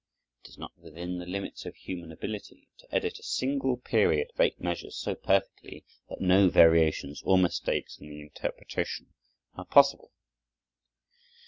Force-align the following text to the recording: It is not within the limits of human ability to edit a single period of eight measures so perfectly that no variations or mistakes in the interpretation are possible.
It 0.43 0.49
is 0.49 0.57
not 0.57 0.71
within 0.79 1.19
the 1.19 1.27
limits 1.27 1.67
of 1.67 1.75
human 1.75 2.11
ability 2.11 2.67
to 2.79 2.91
edit 2.91 3.19
a 3.19 3.23
single 3.23 3.77
period 3.77 4.31
of 4.33 4.39
eight 4.41 4.59
measures 4.59 4.97
so 4.97 5.13
perfectly 5.13 5.85
that 6.09 6.19
no 6.19 6.49
variations 6.49 7.21
or 7.21 7.37
mistakes 7.37 7.99
in 7.99 8.09
the 8.09 8.19
interpretation 8.21 9.13
are 9.53 9.65
possible. 9.65 10.11